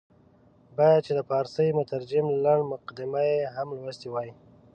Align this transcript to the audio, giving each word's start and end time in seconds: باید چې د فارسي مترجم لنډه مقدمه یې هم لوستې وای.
باید 0.77 1.01
چې 1.05 1.11
د 1.15 1.19
فارسي 1.29 1.67
مترجم 1.79 2.25
لنډه 2.45 2.69
مقدمه 2.73 3.21
یې 3.31 3.39
هم 3.55 3.67
لوستې 3.79 4.07
وای. 4.11 4.29